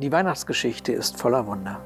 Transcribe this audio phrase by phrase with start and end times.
[0.00, 1.80] Die Weihnachtsgeschichte ist voller Wunder.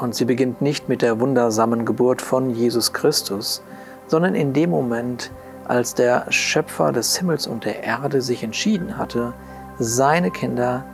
[0.00, 3.62] Und sie beginnt nicht mit der wundersamen Geburt von Jesus Christus,
[4.08, 5.30] sondern in dem Moment,
[5.68, 9.32] als der Schöpfer des Himmels und der Erde sich entschieden hatte,
[9.78, 10.84] seine Kinder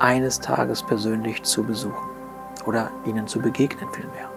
[0.00, 2.10] eines Tages persönlich zu besuchen
[2.66, 4.28] oder ihnen zu begegnen vielmehr.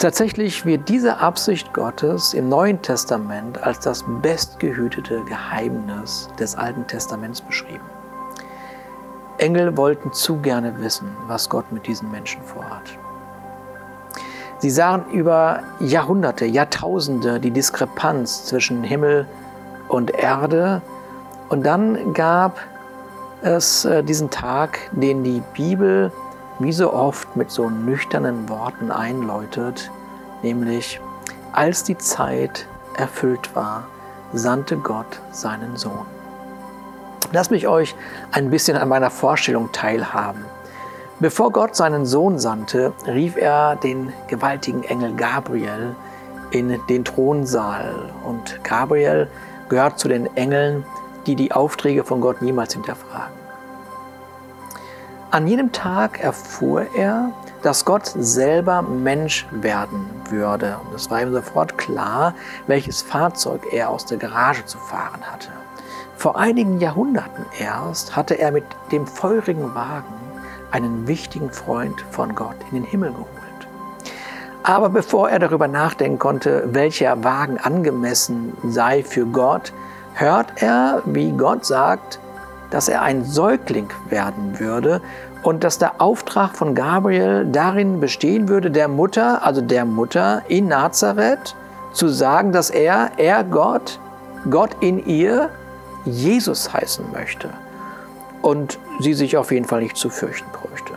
[0.00, 7.40] Tatsächlich wird diese Absicht Gottes im Neuen Testament als das bestgehütete Geheimnis des Alten Testaments
[7.40, 7.93] beschrieben.
[9.38, 12.98] Engel wollten zu gerne wissen, was Gott mit diesen Menschen vorhat.
[14.58, 19.26] Sie sahen über Jahrhunderte, Jahrtausende die Diskrepanz zwischen Himmel
[19.88, 20.80] und Erde.
[21.48, 22.58] Und dann gab
[23.42, 26.10] es äh, diesen Tag, den die Bibel
[26.60, 29.90] wie so oft mit so nüchternen Worten einläutet,
[30.42, 31.00] nämlich
[31.52, 33.84] als die Zeit erfüllt war,
[34.32, 36.06] sandte Gott seinen Sohn.
[37.32, 37.94] Lasst mich euch
[38.32, 40.44] ein bisschen an meiner Vorstellung teilhaben.
[41.20, 45.94] Bevor Gott seinen Sohn sandte, rief er den gewaltigen Engel Gabriel
[46.50, 48.10] in den Thronsaal.
[48.24, 49.28] Und Gabriel
[49.68, 50.84] gehört zu den Engeln,
[51.26, 53.44] die die Aufträge von Gott niemals hinterfragen.
[55.30, 60.76] An jenem Tag erfuhr er, dass Gott selber Mensch werden würde.
[60.84, 62.34] Und es war ihm sofort klar,
[62.66, 65.48] welches Fahrzeug er aus der Garage zu fahren hatte.
[66.16, 70.14] Vor einigen Jahrhunderten erst hatte er mit dem feurigen Wagen
[70.70, 73.28] einen wichtigen Freund von Gott in den Himmel geholt.
[74.62, 79.72] Aber bevor er darüber nachdenken konnte, welcher Wagen angemessen sei für Gott,
[80.14, 82.18] hört er, wie Gott sagt,
[82.70, 85.02] dass er ein Säugling werden würde
[85.42, 90.68] und dass der Auftrag von Gabriel darin bestehen würde, der Mutter, also der Mutter in
[90.68, 91.54] Nazareth,
[91.92, 94.00] zu sagen, dass er, er Gott,
[94.50, 95.50] Gott in ihr,
[96.04, 97.50] Jesus heißen möchte
[98.42, 100.94] und sie sich auf jeden Fall nicht zu fürchten bräuchte.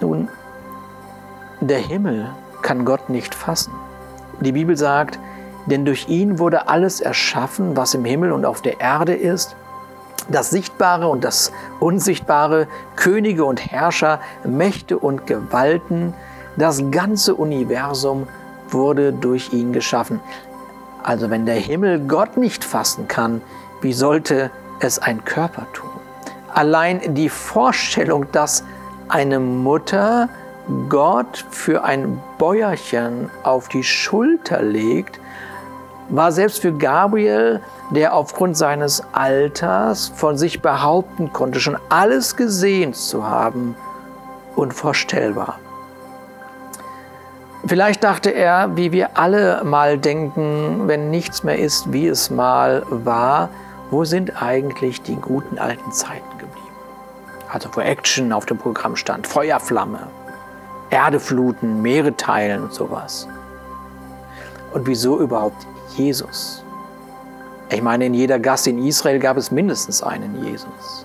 [0.00, 0.28] Nun,
[1.60, 2.30] der Himmel
[2.62, 3.72] kann Gott nicht fassen.
[4.40, 5.18] Die Bibel sagt,
[5.66, 9.56] denn durch ihn wurde alles erschaffen, was im Himmel und auf der Erde ist,
[10.28, 16.14] das Sichtbare und das Unsichtbare, Könige und Herrscher, Mächte und Gewalten,
[16.56, 18.26] das ganze Universum
[18.70, 20.20] wurde durch ihn geschaffen.
[21.06, 23.40] Also wenn der Himmel Gott nicht fassen kann,
[23.80, 24.50] wie sollte
[24.80, 25.88] es ein Körper tun?
[26.52, 28.64] Allein die Vorstellung, dass
[29.06, 30.28] eine Mutter
[30.88, 35.20] Gott für ein Bäuerchen auf die Schulter legt,
[36.08, 42.94] war selbst für Gabriel, der aufgrund seines Alters von sich behaupten konnte, schon alles gesehen
[42.94, 43.76] zu haben,
[44.56, 45.60] unvorstellbar.
[47.68, 52.84] Vielleicht dachte er, wie wir alle mal denken, wenn nichts mehr ist, wie es mal
[52.88, 53.48] war,
[53.90, 56.66] wo sind eigentlich die guten alten Zeiten geblieben?
[57.52, 60.06] Also wo Action auf dem Programm stand, Feuerflamme,
[60.90, 63.26] Erde fluten, Meere teilen und sowas.
[64.72, 65.66] Und wieso überhaupt
[65.96, 66.62] Jesus?
[67.70, 71.04] Ich meine, in jeder Gasse in Israel gab es mindestens einen Jesus.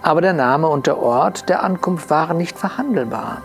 [0.00, 3.42] Aber der Name und der Ort der Ankunft waren nicht verhandelbar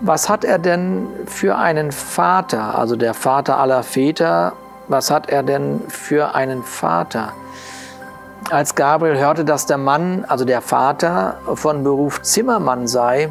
[0.00, 4.54] was hat er denn für einen Vater, also der Vater aller Väter,
[4.88, 7.32] was hat er denn für einen Vater?
[8.50, 13.30] Als Gabriel hörte, dass der Mann, also der Vater, von Beruf Zimmermann sei,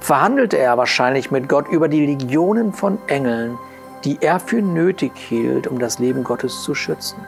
[0.00, 3.58] verhandelte er wahrscheinlich mit Gott über die Legionen von Engeln,
[4.04, 7.18] die er für nötig hielt, um das Leben Gottes zu schützen.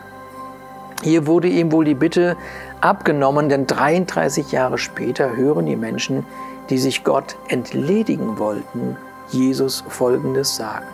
[1.03, 2.37] Hier wurde ihm wohl die Bitte
[2.81, 6.25] abgenommen, denn 33 Jahre später hören die Menschen
[6.71, 8.97] die sich Gott entledigen wollten,
[9.29, 10.87] Jesus Folgendes sagen.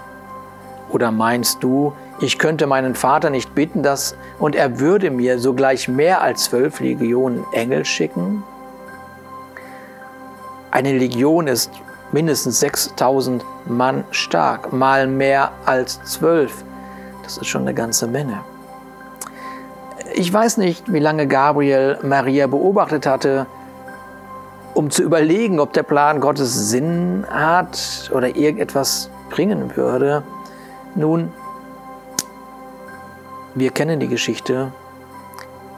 [0.91, 5.89] Oder meinst du, ich könnte meinen Vater nicht bitten, dass und er würde mir sogleich
[5.89, 8.43] mehr als zwölf Legionen Engel schicken?
[10.71, 11.71] Eine Legion ist
[12.13, 16.65] mindestens 6000 Mann stark, mal mehr als zwölf.
[17.23, 18.41] Das ist schon eine ganze Menge.
[20.15, 23.47] Ich weiß nicht, wie lange Gabriel Maria beobachtet hatte,
[24.77, 30.23] um zu überlegen, ob der Plan Gottes Sinn hat oder irgendetwas bringen würde.
[30.95, 31.33] Nun,
[33.55, 34.73] wir kennen die Geschichte.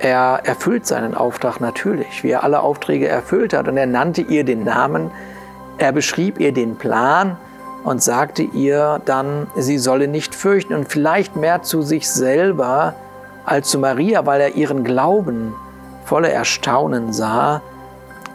[0.00, 3.68] Er erfüllt seinen Auftrag natürlich, wie er alle Aufträge erfüllt hat.
[3.68, 5.12] Und er nannte ihr den Namen,
[5.78, 7.36] er beschrieb ihr den Plan
[7.84, 12.94] und sagte ihr dann, sie solle nicht fürchten und vielleicht mehr zu sich selber
[13.44, 15.54] als zu Maria, weil er ihren Glauben
[16.04, 17.62] voller Erstaunen sah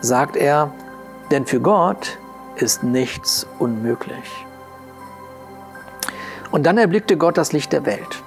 [0.04, 0.72] sagt er,
[1.32, 2.20] denn für Gott
[2.56, 4.46] ist nichts unmöglich.
[6.52, 8.22] Und dann erblickte Gott das Licht der Welt.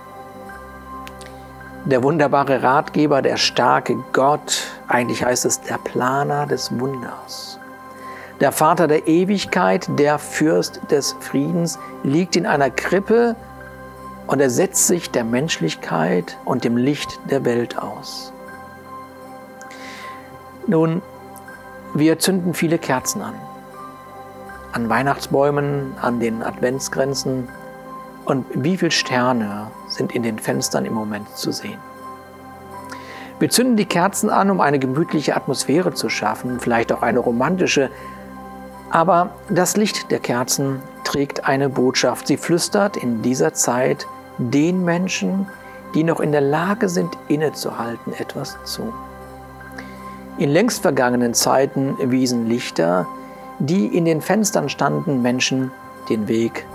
[1.84, 7.58] Der wunderbare Ratgeber, der starke Gott, Eigentlich heißt es der Planer des Wunders.
[8.40, 13.34] Der Vater der Ewigkeit, der Fürst des Friedens, liegt in einer Krippe
[14.26, 18.32] und er setzt sich der Menschlichkeit und dem Licht der Welt aus.
[20.66, 21.02] Nun,
[21.98, 23.34] wir zünden viele Kerzen an.
[24.72, 27.48] An Weihnachtsbäumen, an den Adventsgrenzen.
[28.26, 31.78] Und wie viele Sterne sind in den Fenstern im Moment zu sehen?
[33.38, 37.90] Wir zünden die Kerzen an, um eine gemütliche Atmosphäre zu schaffen, vielleicht auch eine romantische.
[38.90, 42.26] Aber das Licht der Kerzen trägt eine Botschaft.
[42.26, 44.06] Sie flüstert in dieser Zeit
[44.38, 45.46] den Menschen,
[45.94, 48.92] die noch in der Lage sind, innezuhalten, etwas zu.
[50.38, 53.06] In längst vergangenen Zeiten wiesen Lichter,
[53.58, 55.70] die in den Fenstern standen, Menschen
[56.10, 56.66] den Weg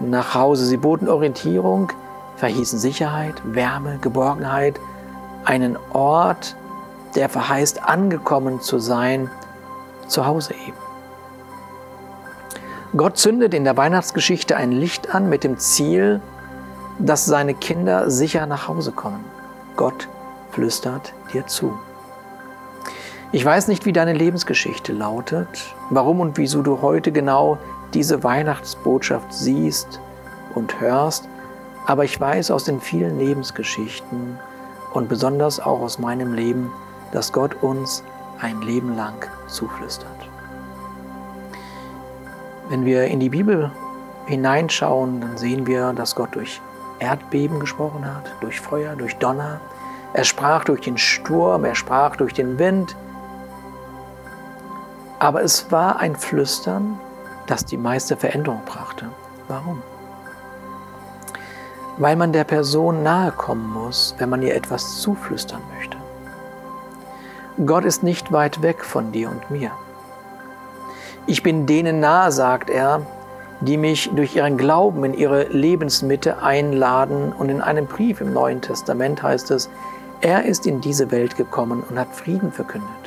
[0.00, 0.66] nach Hause.
[0.66, 1.92] Sie boten Orientierung,
[2.36, 4.80] verhießen Sicherheit, Wärme, Geborgenheit,
[5.44, 6.56] einen Ort,
[7.14, 9.30] der verheißt, angekommen zu sein,
[10.08, 10.76] zu Hause eben.
[12.96, 16.20] Gott zündet in der Weihnachtsgeschichte ein Licht an mit dem Ziel,
[16.98, 19.24] dass seine Kinder sicher nach Hause kommen.
[19.76, 20.08] Gott
[20.50, 21.78] flüstert dir zu.
[23.34, 27.58] Ich weiß nicht, wie deine Lebensgeschichte lautet, warum und wieso du heute genau
[27.92, 29.98] diese Weihnachtsbotschaft siehst
[30.54, 31.28] und hörst,
[31.84, 34.38] aber ich weiß aus den vielen Lebensgeschichten
[34.92, 36.70] und besonders auch aus meinem Leben,
[37.10, 38.04] dass Gott uns
[38.40, 40.06] ein Leben lang zuflüstert.
[42.68, 43.72] Wenn wir in die Bibel
[44.26, 46.60] hineinschauen, dann sehen wir, dass Gott durch
[47.00, 49.60] Erdbeben gesprochen hat, durch Feuer, durch Donner.
[50.12, 52.94] Er sprach durch den Sturm, er sprach durch den Wind,
[55.24, 57.00] aber es war ein Flüstern,
[57.46, 59.06] das die meiste Veränderung brachte.
[59.48, 59.82] Warum?
[61.96, 65.96] Weil man der Person nahe kommen muss, wenn man ihr etwas zuflüstern möchte.
[67.64, 69.70] Gott ist nicht weit weg von dir und mir.
[71.26, 73.00] Ich bin denen nahe, sagt er,
[73.62, 77.32] die mich durch ihren Glauben in ihre Lebensmitte einladen.
[77.32, 79.70] Und in einem Brief im Neuen Testament heißt es,
[80.20, 83.03] er ist in diese Welt gekommen und hat Frieden verkündet.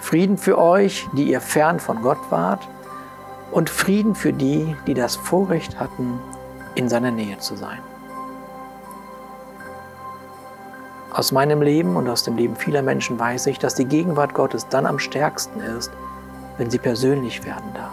[0.00, 2.66] Frieden für euch, die ihr fern von Gott wart,
[3.50, 6.20] und Frieden für die, die das Vorrecht hatten,
[6.74, 7.78] in seiner Nähe zu sein.
[11.12, 14.68] Aus meinem Leben und aus dem Leben vieler Menschen weiß ich, dass die Gegenwart Gottes
[14.68, 15.90] dann am stärksten ist,
[16.58, 17.92] wenn sie persönlich werden darf.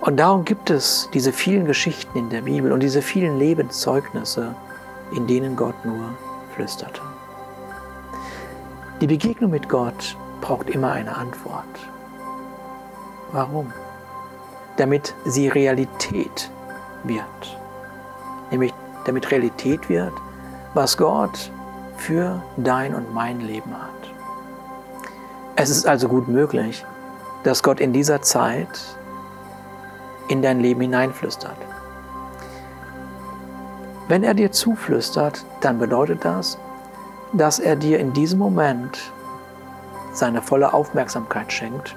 [0.00, 4.54] Und darum gibt es diese vielen Geschichten in der Bibel und diese vielen Lebenszeugnisse,
[5.14, 6.14] in denen Gott nur
[6.54, 7.02] flüsterte.
[9.00, 11.64] Die Begegnung mit Gott braucht immer eine Antwort.
[13.30, 13.72] Warum?
[14.76, 16.50] Damit sie Realität
[17.04, 17.58] wird.
[18.50, 18.74] Nämlich
[19.04, 20.12] damit Realität wird,
[20.74, 21.52] was Gott
[21.96, 24.12] für dein und mein Leben hat.
[25.54, 26.84] Es ist also gut möglich,
[27.44, 28.80] dass Gott in dieser Zeit
[30.26, 31.56] in dein Leben hineinflüstert.
[34.08, 36.58] Wenn er dir zuflüstert, dann bedeutet das,
[37.32, 38.98] dass er dir in diesem Moment
[40.12, 41.96] seine volle Aufmerksamkeit schenkt.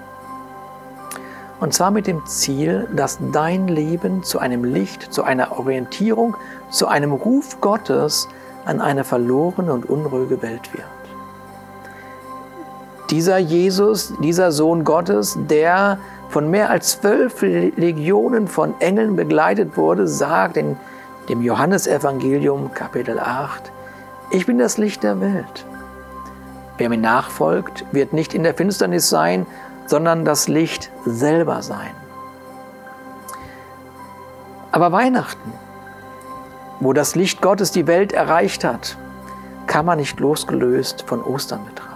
[1.60, 6.36] Und zwar mit dem Ziel, dass dein Leben zu einem Licht, zu einer Orientierung,
[6.72, 8.28] zu einem Ruf Gottes
[8.66, 10.86] an eine verlorene und unruhige Welt wird.
[13.12, 20.08] Dieser Jesus, dieser Sohn Gottes, der von mehr als zwölf Legionen von Engeln begleitet wurde,
[20.08, 20.78] sagt in
[21.30, 23.72] dem Johannesevangelium Kapitel 8,
[24.32, 25.66] ich bin das Licht der Welt.
[26.78, 29.46] Wer mir nachfolgt, wird nicht in der Finsternis sein,
[29.86, 31.92] sondern das Licht selber sein.
[34.72, 35.54] Aber Weihnachten,
[36.80, 38.98] wo das Licht Gottes die Welt erreicht hat,
[39.68, 41.92] kann man nicht losgelöst von Ostern betrachten.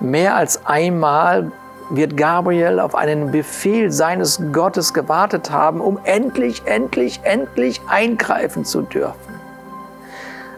[0.00, 1.50] Mehr als einmal
[1.90, 8.82] wird Gabriel auf einen Befehl seines Gottes gewartet haben, um endlich, endlich, endlich eingreifen zu
[8.82, 9.35] dürfen.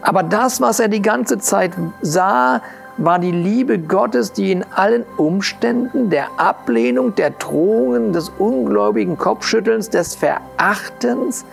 [0.01, 2.61] Aber das, was er die ganze Zeit sah,
[2.97, 9.89] war die Liebe Gottes, die in allen Umständen der Ablehnung, der Drohungen, des ungläubigen Kopfschüttelns,
[9.89, 11.45] des Verachtens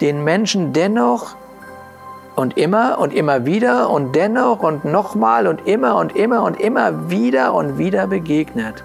[0.00, 1.36] den Menschen dennoch
[2.34, 7.10] und immer und immer wieder und dennoch und nochmal und immer und immer und immer
[7.10, 8.82] wieder und wieder begegnet.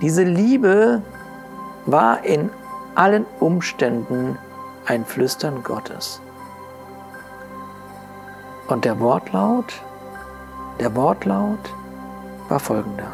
[0.00, 1.02] Diese Liebe
[1.86, 2.50] war in
[2.94, 4.36] allen Umständen
[4.86, 6.20] ein Flüstern Gottes.
[8.68, 9.72] Und der Wortlaut,
[10.80, 11.58] der Wortlaut
[12.48, 13.10] war folgender.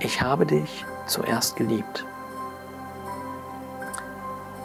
[0.00, 2.04] Ich habe dich zuerst geliebt.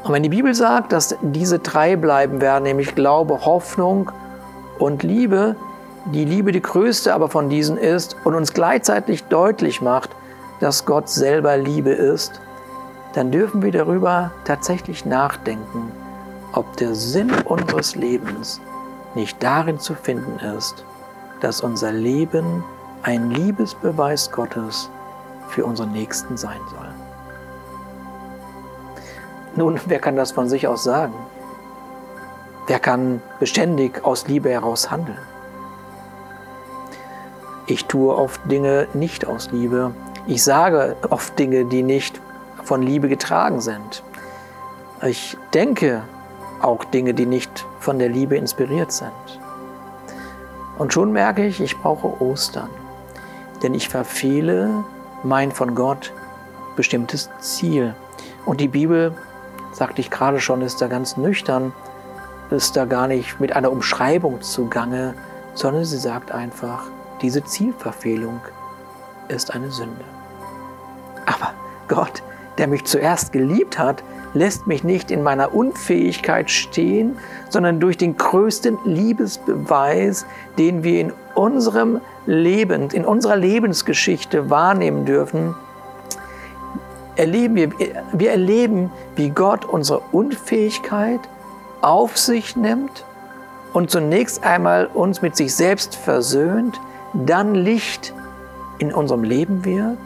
[0.04, 4.12] Und wenn die Bibel sagt, dass diese drei bleiben werden, nämlich Glaube, Hoffnung
[4.78, 5.56] und Liebe,
[6.06, 10.12] die Liebe die größte aber von diesen ist und uns gleichzeitig deutlich macht,
[10.60, 12.40] dass Gott selber Liebe ist,
[13.14, 15.92] dann dürfen wir darüber tatsächlich nachdenken,
[16.56, 18.62] ob der Sinn unseres Lebens
[19.14, 20.86] nicht darin zu finden ist,
[21.42, 22.64] dass unser Leben
[23.04, 24.90] ein Liebesbeweis Gottes
[25.50, 26.90] für unseren Nächsten sein soll.
[29.56, 31.14] Nun, wer kann das von sich aus sagen?
[32.68, 35.20] Wer kann beständig aus Liebe heraus handeln?
[37.68, 39.92] Ich tue oft Dinge nicht aus Liebe.
[40.28, 42.20] Ich sage oft Dinge, die nicht
[42.64, 44.04] von Liebe getragen sind.
[45.02, 46.04] Ich denke
[46.62, 49.12] auch Dinge, die nicht von der Liebe inspiriert sind.
[50.78, 52.70] Und schon merke ich, ich brauche Ostern,
[53.64, 54.84] denn ich verfehle
[55.24, 56.12] mein von Gott
[56.76, 57.96] bestimmtes Ziel.
[58.46, 59.14] Und die Bibel,
[59.72, 61.74] sagte ich gerade schon, ist da ganz nüchtern,
[62.50, 65.16] ist da gar nicht mit einer Umschreibung zugange,
[65.54, 66.84] sondern sie sagt einfach,
[67.22, 68.42] diese Zielverfehlung
[69.28, 70.04] ist eine Sünde.
[71.26, 71.54] Aber
[71.88, 72.22] Gott,
[72.58, 74.04] der mich zuerst geliebt hat,
[74.36, 77.18] lässt mich nicht in meiner Unfähigkeit stehen,
[77.50, 80.26] sondern durch den größten Liebesbeweis,
[80.60, 85.56] den wir in unserem Leben, in unserer Lebensgeschichte wahrnehmen dürfen,
[87.16, 87.70] erleben wir,
[88.12, 91.22] wir erleben, wie Gott unsere Unfähigkeit
[91.82, 93.06] auf sich nimmt
[93.74, 96.80] und zunächst einmal uns mit sich selbst versöhnt,
[97.14, 98.14] dann Licht
[98.80, 99.98] in unserem Leben wird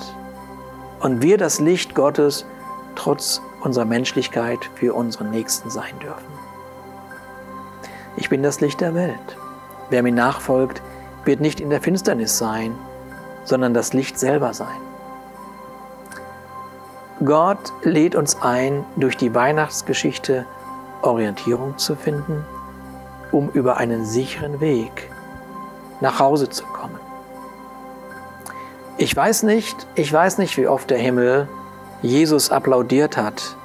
[1.00, 2.46] und wir das Licht Gottes
[2.96, 6.28] trotz unserer Menschlichkeit für unseren Nächsten sein dürfen.
[8.18, 9.38] Ich bin das Licht der Welt.
[9.90, 10.82] Wer mir nachfolgt,
[11.26, 12.76] wird nicht in der Finsternis sein,
[13.44, 14.80] sondern das Licht selber sein.
[17.24, 20.46] Gott lädt uns ein, durch die Weihnachtsgeschichte
[21.02, 22.46] Orientierung zu finden,
[23.32, 25.10] um über einen sicheren Weg
[26.02, 27.00] nach Hause zu kommen.
[28.98, 31.48] Ich weiß nicht, ich weiß nicht, wie oft der Himmel
[32.02, 33.56] Jesus applaudiert hat,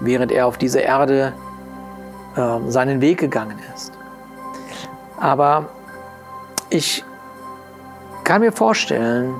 [0.00, 1.32] während er auf dieser Erde
[2.36, 3.92] äh, seinen Weg gegangen ist.
[5.18, 5.68] Aber
[6.70, 7.04] ich
[8.24, 9.34] kann mir vorstellen,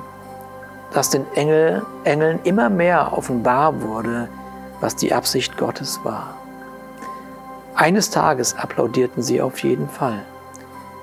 [0.93, 4.29] dass den Engel, Engeln immer mehr offenbar wurde,
[4.79, 6.35] was die Absicht Gottes war.
[7.75, 10.23] Eines Tages applaudierten sie auf jeden Fall,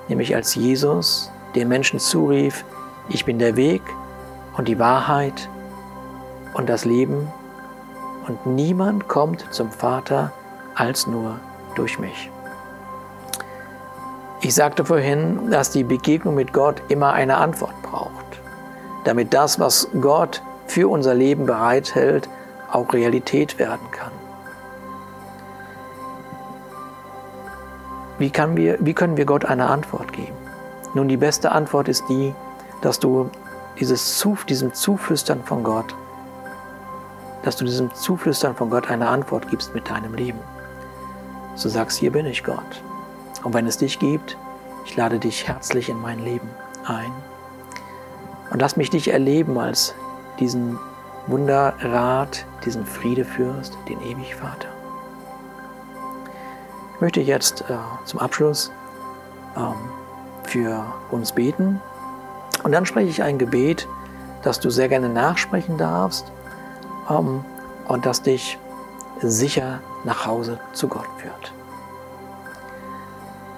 [0.09, 2.64] nämlich als Jesus den Menschen zurief,
[3.09, 3.83] ich bin der Weg
[4.57, 5.49] und die Wahrheit
[6.54, 7.30] und das Leben
[8.26, 10.32] und niemand kommt zum Vater
[10.75, 11.38] als nur
[11.75, 12.30] durch mich.
[14.40, 18.40] Ich sagte vorhin, dass die Begegnung mit Gott immer eine Antwort braucht,
[19.04, 22.28] damit das, was Gott für unser Leben bereithält,
[22.70, 24.11] auch Realität werden kann.
[28.18, 30.37] Wie, wir, wie können wir Gott eine Antwort geben?
[30.94, 32.34] Nun, die beste Antwort ist die,
[32.80, 33.30] dass du
[33.80, 35.94] dieses Zu, diesem Zuflüstern von Gott,
[37.44, 40.38] dass du diesem Zuflüstern von Gott eine Antwort gibst mit deinem Leben.
[41.56, 42.82] So sagst, hier bin ich Gott.
[43.44, 44.36] Und wenn es dich gibt,
[44.86, 46.48] ich lade dich herzlich in mein Leben
[46.86, 47.12] ein.
[48.50, 49.94] Und lass mich dich erleben als
[50.40, 50.78] diesen
[51.26, 54.68] Wunderrat, diesen Friedefürst, den ewig Vater.
[56.94, 58.72] Ich möchte jetzt äh, zum Abschluss
[59.56, 59.74] ähm,
[60.44, 61.80] für uns beten.
[62.62, 63.86] Und dann spreche ich ein Gebet,
[64.42, 66.32] das du sehr gerne nachsprechen darfst
[67.08, 67.44] ähm,
[67.88, 68.58] und das dich
[69.20, 71.52] sicher nach Hause zu Gott führt.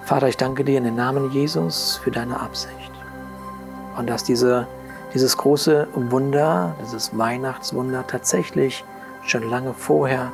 [0.03, 2.91] Vater, ich danke dir in den Namen Jesus für deine Absicht
[3.97, 4.67] und dass diese,
[5.13, 8.85] dieses große Wunder, dieses Weihnachtswunder tatsächlich
[9.23, 10.31] schon lange vorher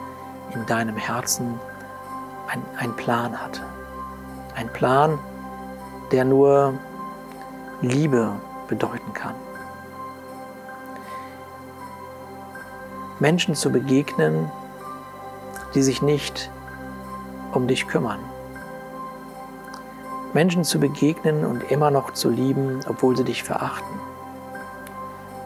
[0.53, 1.59] in deinem Herzen
[2.77, 3.61] einen Plan hatte.
[4.55, 5.17] Ein Plan,
[6.11, 6.75] der nur
[7.81, 8.33] Liebe
[8.67, 9.33] bedeuten kann.
[13.23, 14.51] Menschen zu begegnen,
[15.75, 16.51] die sich nicht
[17.53, 18.19] um dich kümmern.
[20.33, 23.97] Menschen zu begegnen und immer noch zu lieben, obwohl sie dich verachten.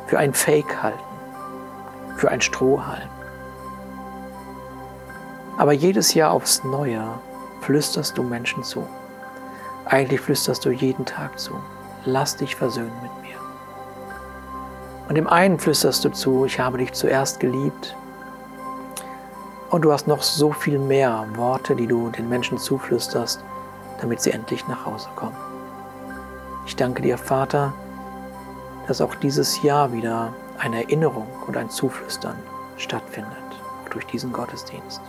[0.08, 0.98] Für ein Fake halten,
[2.16, 3.10] für ein Strohhalm.
[5.60, 7.08] Aber jedes Jahr aufs Neue
[7.62, 8.88] flüsterst du Menschen zu.
[9.86, 11.52] Eigentlich flüsterst du jeden Tag zu.
[12.06, 13.47] Lass dich versöhnen mit mir.
[15.08, 17.96] Und dem einen flüsterst du zu, ich habe dich zuerst geliebt.
[19.70, 23.44] Und du hast noch so viel mehr Worte, die du den Menschen zuflüsterst,
[24.02, 25.36] damit sie endlich nach Hause kommen.
[26.66, 27.74] Ich danke dir, Vater,
[28.88, 32.38] dass auch dieses Jahr wieder eine Erinnerung und ein Zuflüstern
[32.78, 33.32] stattfindet,
[33.84, 35.02] auch durch diesen Gottesdienst.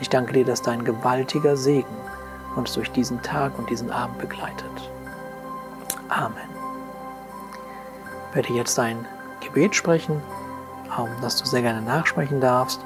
[0.00, 1.96] Ich danke dir, dass dein gewaltiger Segen
[2.56, 4.90] uns durch diesen Tag und diesen Abend begleitet.
[6.08, 6.43] Amen.
[8.34, 9.06] Ich werde jetzt ein
[9.38, 10.20] Gebet sprechen,
[10.98, 12.80] ähm, das du sehr gerne nachsprechen darfst.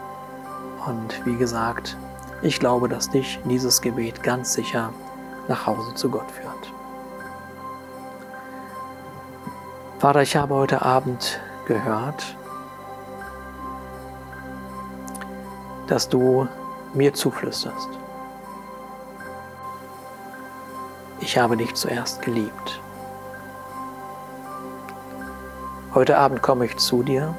[0.86, 1.96] Und wie gesagt,
[2.42, 4.92] ich glaube, dass dich dieses Gebet ganz sicher
[5.48, 6.70] nach Hause zu Gott führt.
[9.98, 12.36] Vater, ich habe heute Abend gehört,
[15.86, 16.46] dass du
[16.92, 17.88] mir zuflüsterst.
[21.20, 22.82] Ich habe dich zuerst geliebt.
[25.98, 27.34] Heute Abend komme ich zu dir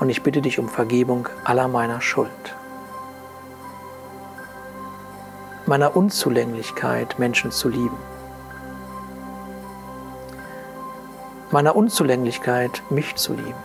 [0.00, 2.56] und ich bitte dich um Vergebung aller meiner Schuld,
[5.66, 7.98] meiner Unzulänglichkeit, Menschen zu lieben,
[11.50, 13.62] meiner Unzulänglichkeit, mich zu lieben.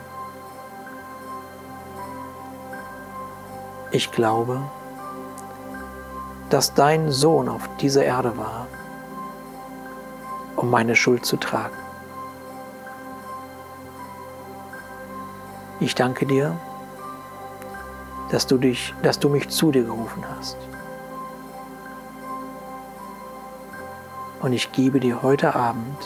[3.91, 4.61] Ich glaube,
[6.49, 8.67] dass dein Sohn auf dieser Erde war,
[10.57, 11.90] um meine Schuld zu tragen.
[15.81, 16.55] Ich danke dir,
[18.29, 20.55] dass du, dich, dass du mich zu dir gerufen hast.
[24.41, 25.97] Und ich gebe dir heute Abend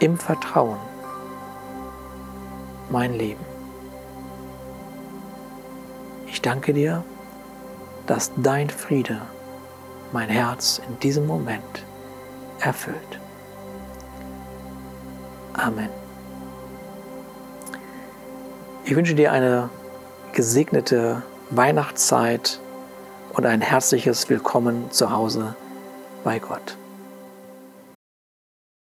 [0.00, 0.80] im Vertrauen
[2.90, 3.44] mein Leben.
[6.26, 7.04] Ich danke dir,
[8.08, 9.22] dass dein Friede
[10.12, 11.84] mein Herz in diesem Moment
[12.58, 13.20] erfüllt.
[15.54, 16.05] Amen.
[18.88, 19.68] Ich wünsche dir eine
[20.32, 22.60] gesegnete Weihnachtszeit
[23.32, 25.56] und ein herzliches Willkommen zu Hause
[26.22, 26.76] bei Gott.